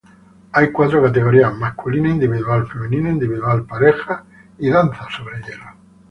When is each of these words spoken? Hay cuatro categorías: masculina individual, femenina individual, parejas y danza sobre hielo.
Hay 0.53 0.71
cuatro 0.71 0.99
categorías: 0.99 1.53
masculina 1.53 2.09
individual, 2.09 2.65
femenina 2.67 3.07
individual, 3.11 3.67
parejas 3.67 4.23
y 4.57 4.67
danza 4.67 5.05
sobre 5.15 5.39
hielo. 5.43 5.65